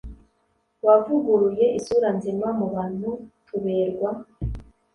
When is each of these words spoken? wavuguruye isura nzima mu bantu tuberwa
wavuguruye 0.85 1.65
isura 1.79 2.09
nzima 2.17 2.47
mu 2.59 2.67
bantu 2.73 3.09
tuberwa 3.47 4.09